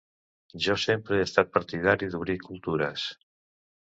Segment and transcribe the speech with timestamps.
[0.67, 3.05] Jo sempre he estat partidari d’obrir cultures.